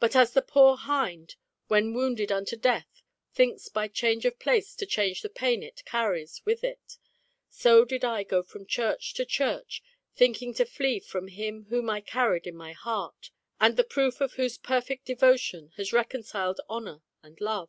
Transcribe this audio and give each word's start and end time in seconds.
But 0.00 0.16
as 0.16 0.32
the 0.32 0.40
poor 0.40 0.78
hind 0.78 1.36
when 1.68 1.92
wounded 1.92 2.32
unto 2.32 2.56
death 2.56 3.02
thinks 3.34 3.68
by 3.68 3.86
change 3.86 4.24
of 4.24 4.38
place 4.38 4.74
to 4.76 4.86
change 4.86 5.20
the 5.20 5.28
pain 5.28 5.62
it 5.62 5.84
carries 5.84 6.40
with 6.46 6.64
it, 6.64 6.96
so 7.50 7.84
did 7.84 8.02
I 8.02 8.22
go 8.22 8.42
from 8.42 8.64
church 8.64 9.12
to 9.12 9.26
church 9.26 9.82
thinking 10.16 10.54
to 10.54 10.64
flee 10.64 11.00
from 11.00 11.28
him 11.28 11.66
whom 11.68 11.90
I 11.90 12.00
carried 12.00 12.46
in 12.46 12.56
my 12.56 12.72
heart, 12.72 13.30
and 13.60 13.76
the 13.76 13.84
proof 13.84 14.22
of 14.22 14.32
whose 14.36 14.56
perfect 14.56 15.04
devotion 15.04 15.72
has 15.76 15.92
reconciled 15.92 16.58
honour 16.70 17.02
and 17.22 17.38
love. 17.38 17.68